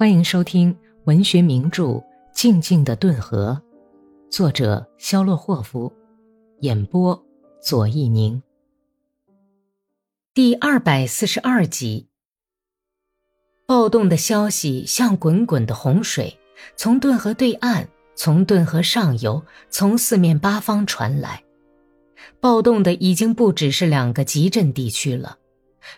[0.00, 0.74] 欢迎收听
[1.04, 1.84] 文学名著
[2.32, 3.60] 《静静的顿河》，
[4.34, 5.92] 作者肖洛霍夫，
[6.60, 7.22] 演播
[7.60, 8.42] 左一宁。
[10.32, 12.08] 第二百四十二集。
[13.66, 16.34] 暴动的消息像滚滚的洪水，
[16.76, 21.44] 从顿河对岸，从顿河上游，从四面八方传来。
[22.40, 25.36] 暴动的已经不只是两个集镇地区了：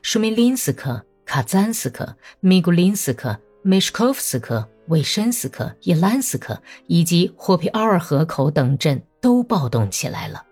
[0.03, 3.39] 舒梅林斯克、卡赞斯克、米古林斯克。
[3.65, 10.45] 梅什科夫斯克、韦申斯克、伊兰斯克以及霍皮奥尔河口等镇都暴动起来了，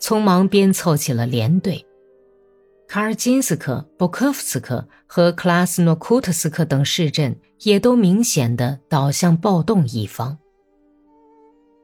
[0.00, 1.84] 匆忙编凑起了连队。
[2.86, 10.38] 卡尔金斯克、布科夫斯克和克拉斯诺库特斯克等市镇也都明显的倒向暴动一方。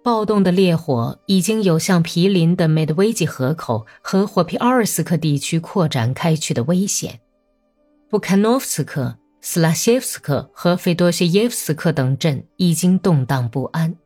[0.04, 7.18] 暴动的烈火已经有向毗邻的梅德韦吉河口和霍皮奥尔斯克地区扩展开去的危险。
[8.08, 9.16] 布坎诺夫斯克。
[9.42, 13.96] 斯拉谢夫斯克和费多谢耶夫斯克等镇已经动荡不安，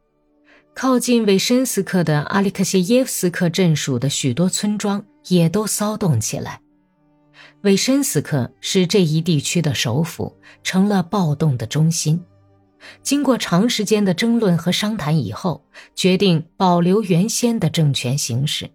[0.75, 6.61] 靠近韦申斯克的阿里克谢耶夫斯克镇属的许多村庄也都骚动起来。
[7.62, 12.22] 韦申斯克是这一地区的首府，成了暴动的中心。
[13.03, 15.64] 经过长时间的争论和商谈以后，
[15.97, 18.70] 决定保留原先的政权形式。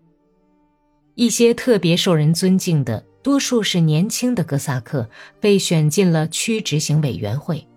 [1.16, 3.06] 一些特别受人尊敬的。
[3.22, 7.68] 多数是年轻的哥萨克被选进了区执行委员会，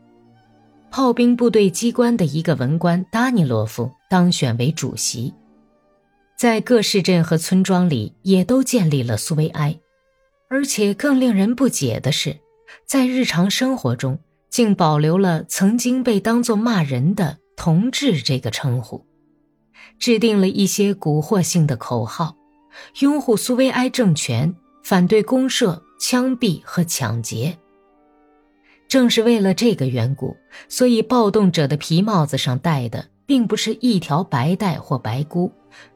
[0.90, 5.34] 炮兵部队机关的一个文官达尼洛夫当选为主席，
[6.36, 9.78] 在各市镇和村庄里也都建立了苏维埃，
[10.48, 12.36] 而且更令人不解的是，
[12.86, 19.04] 在日常生活中竟保留了曾经被当作骂人的“同志”这个称呼，
[19.98, 22.36] 制定了一些蛊惑性的口号，
[23.00, 24.54] 拥护苏维埃政权。
[24.82, 27.56] 反对公社、枪毙和抢劫。
[28.88, 30.36] 正是为了这个缘故，
[30.68, 35.50] 所以暴动者的皮帽子上戴的并不是一条白带或白箍，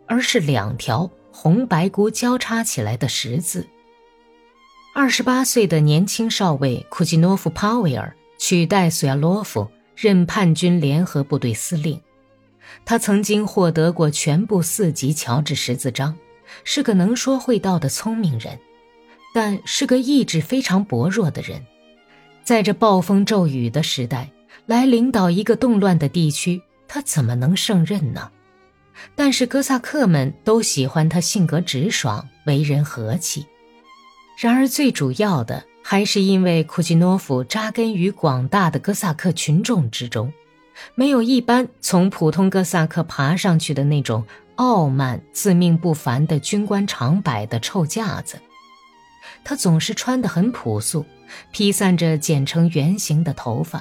[0.06, 3.66] 而是两条红白箍交叉起来的十字。
[4.94, 12.00] 二十八岁的年轻少尉库季诺夫·帕维尔取代索亚洛夫任叛军联合部队司令。
[12.86, 16.16] 他曾经获得过全部四级乔治十字章，
[16.64, 18.58] 是个能说会道的聪明人。
[19.36, 21.60] 但是个意志非常薄弱的人，
[22.42, 24.30] 在这暴风骤雨的时代
[24.64, 28.30] 来领导一个动乱的地区，他怎么能胜任呢？
[29.14, 33.44] 但是哥萨克们都喜欢他性格直爽，为人和气。
[34.38, 40.32] 然而最主要的还是因为库奇诺夫扎根于广大的哥萨克群众之中，
[40.94, 48.38] 没有一般从普通哥萨克爬上去的那种傲慢、自命不凡的军官常摆的臭架子。
[49.48, 51.06] 他总是穿得很朴素，
[51.52, 53.80] 披散着剪成圆形的头发，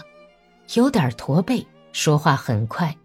[0.75, 2.95] 有点驼背，说话很快。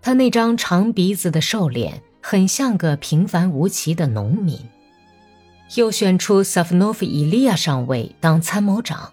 [0.00, 4.58] 他那张长鼻子的瘦脸，很像个平凡无奇的农民。
[5.76, 9.12] 又选出萨夫诺夫伊利亚上尉当参谋长，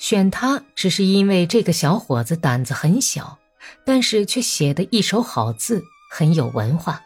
[0.00, 3.38] 选他只是因为这个小伙子胆子很小，
[3.86, 7.00] 但是却写得一手好字，很有文化。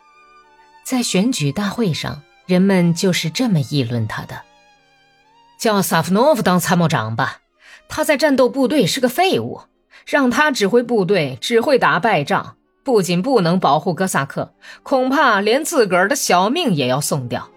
[0.86, 4.40] 在选举大会上，人们就是这么议论他的。
[5.62, 7.38] 叫萨夫诺夫当参谋长吧，
[7.88, 9.60] 他在战斗部队是个废物，
[10.04, 17.48] 让他指挥部队只会打败仗，不仅不能保护哥萨克，恐怕连自个儿的小命也要送掉。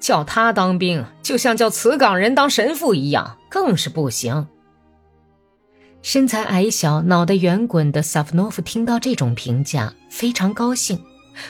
[0.00, 4.48] 叫他当兵，就像叫茨岗人当神父一样，更是不行。
[6.02, 11.00] 身材矮小、脑袋圆滚的萨夫诺夫听到这种评价，非常高兴，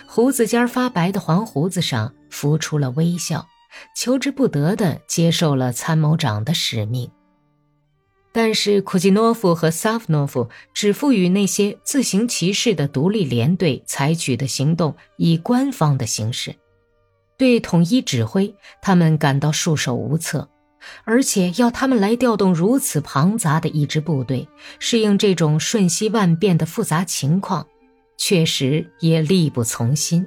[0.07, 3.47] 胡子尖发白的黄胡子上浮出了微笑。
[3.97, 7.11] 求之不得地接受了参谋长的使命，
[8.33, 16.55] 但是库季诺夫和萨夫诺夫只赋予那些自行其事的独立连队采取的行动以官方的形式，
[17.37, 20.49] 对统一指挥他们感到束手无策，
[21.05, 24.49] 而且要他们来调动如此庞杂的一支部队，
[24.79, 27.67] 适应这种瞬息万变的复杂情况，
[28.17, 30.27] 确实也力不从心。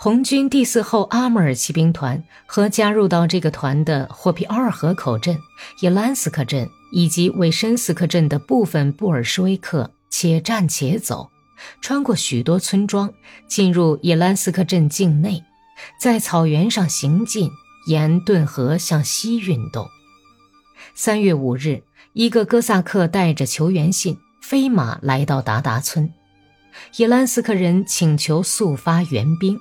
[0.00, 5.36] 红军第四后阿穆尔骑兵团和加入到这个团的霍皮奥尔河口镇、
[5.80, 11.28] 伊兰斯克镇以及韦申斯克镇的部分布尔什维克，且战且走，
[11.80, 13.12] 穿过许多村庄，
[13.48, 15.42] 进入伊兰斯克镇境内，
[16.00, 17.50] 在草原上行进，
[17.88, 19.88] 沿顿河向西运动。
[20.94, 26.08] 三月五日，一个哥萨克带着求援信飞马来到达达村，
[26.98, 29.58] 伊兰斯克人请求速发援兵。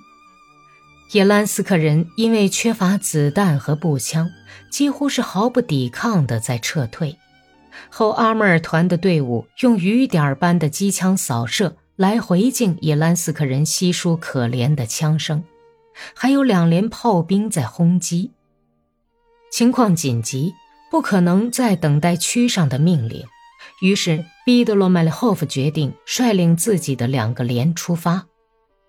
[1.13, 4.29] 叶兰斯克人因为缺乏子弹和步枪，
[4.69, 7.17] 几乎是毫不抵抗地在撤退。
[7.89, 15.43] 后阿穆尔团的队伍用雨点般的机枪扫射，来回敬野兰斯克人稀疏可怜的枪声，
[16.13, 18.31] 还有两连炮兵在轰击。
[19.49, 20.53] 情况紧急，
[20.91, 23.23] 不可能再等待区上的命令，
[23.81, 28.25] 于是毕德罗·麦利霍夫决定率领自己的两个连出发。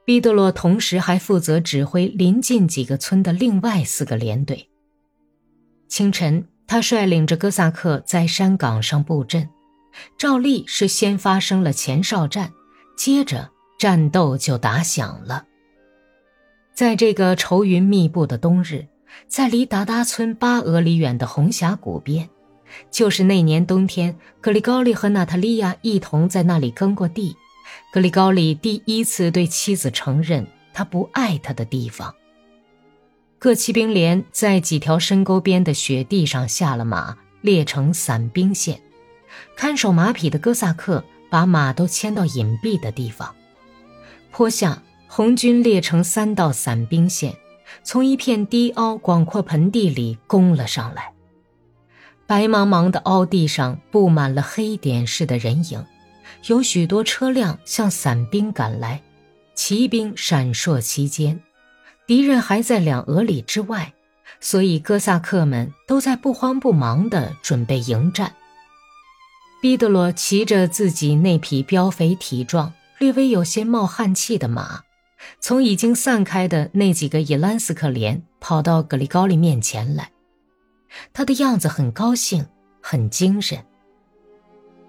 [0.09, 4.71] 毕德洛同时还负责指挥临近几个村的另外四个连队。
[5.87, 6.49] 清晨。
[6.67, 9.51] 他率领着哥萨克在山岗上布阵，
[10.19, 12.53] 照例是先发生了前哨战，
[12.97, 15.45] 接着战斗就打响了。
[16.75, 18.87] 在这个愁云密布的冬日，
[19.27, 22.29] 在离达达村八俄里远的红峡谷边，
[22.91, 27.35] 就是那年冬天格里高利和娜塔莉亚一同在那里耕过地，
[27.91, 32.15] 格里高利第一次对妻子承认他不爱她的地方。
[33.39, 38.81] 各骑兵连在几条深沟边的雪地上下了马，列成散兵线。
[39.57, 43.35] 看守马匹的哥萨克把马都牵到隐蔽的地方。
[44.31, 47.35] 坡下，红军列成三道散兵线，
[47.83, 51.13] 从一片低凹广阔盆地里攻了上来。
[52.27, 55.85] 白茫茫的凹地上布满了黑点似的人影，
[56.47, 59.03] 有许多车辆向散兵赶来，
[59.55, 61.41] 骑兵闪烁其间。
[62.07, 63.93] 敌人还在两俄里之外，
[64.41, 68.35] 所以哥萨克们都在不慌不忙地准备迎战。
[69.61, 74.83] 毕德罗骑着自己那匹膘肥体壮、略微有些冒汗气的马，
[75.41, 80.13] 从已经散开的那几个伊兰斯克连跑到格里高利面前来。
[81.13, 82.47] 他的样子很高兴，
[82.81, 83.59] 很精神。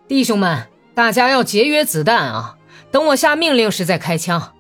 [0.08, 0.68] 弟兄们，
[1.00, 2.58] 大家要节约子弹啊！
[2.92, 4.54] 等我下命令时再开枪。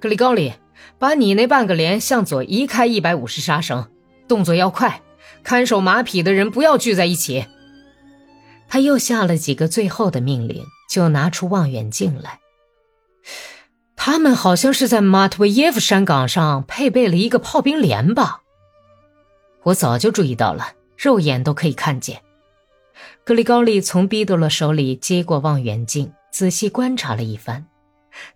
[0.00, 0.54] 格里高利。
[0.98, 3.90] 把你那半个连向左移开一百五十杀绳，
[4.26, 5.02] 动作要快。
[5.42, 7.44] 看守马匹的人不要聚在一起。
[8.68, 12.38] 他又下了几个最后的命令，就拿出望远镜来。
[13.94, 18.40] 他们好像是在马特维耶夫山岗上配备了一个炮兵连吧？
[19.64, 22.22] 我早就注意到了，肉眼都可以看见。
[23.24, 27.66] 格里高利从毕多勒手里接过望远镜，仔细观察了一番。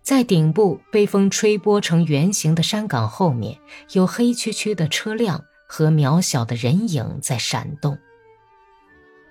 [0.01, 3.59] 在顶部被风吹拨成圆形的山岗后面，
[3.91, 7.97] 有黑黢黢的车辆和渺小的人影在闪动。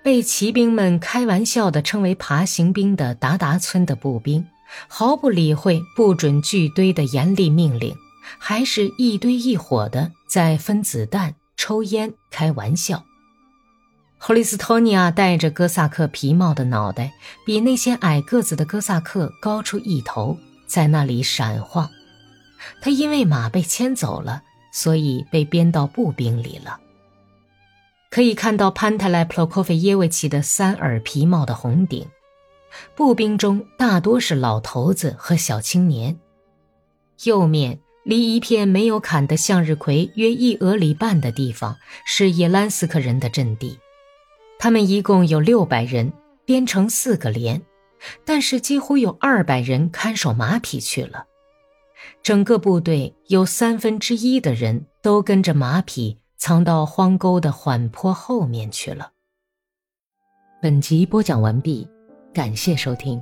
[0.03, 4.45] 被骑兵们开玩笑地称为“爬行兵”的达达村的步兵，
[4.87, 7.93] 毫不理会不准聚堆的严厉命令，
[8.39, 13.03] 还是一堆一伙的在分子弹、抽烟、开玩笑。
[14.19, 17.13] 霍利斯托尼亚戴着哥萨克皮帽的脑袋，
[17.45, 21.89] 比那些矮个子的哥萨克高出一头，在那里闪晃。
[22.81, 24.41] 他因为马被牵走了，
[24.73, 26.79] 所以被编到步兵里了。
[28.09, 32.07] 可以看到潘特莱普洛科菲耶维奇的三耳皮帽的红顶。
[32.95, 36.17] 步兵中大多是老头子和小青年。
[37.23, 43.79] 右面离一片没有砍的向日葵约一俄里半的地方，是叶兰斯克人的阵地。
[44.59, 46.11] 他们一共有六百人，
[46.45, 47.61] 编成四个连，
[48.25, 51.25] 但是几乎有二百人看守马匹去了。
[52.23, 59.11] 整个部队有三分之一的人都跟着马匹藏到荒沟的缓坡后面去了。
[60.61, 61.87] 本集播讲完毕，
[62.33, 63.21] 感谢收听。